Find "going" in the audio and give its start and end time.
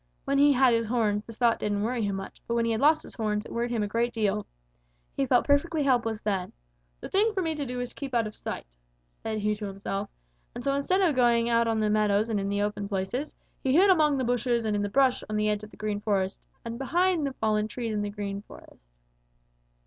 11.15-11.49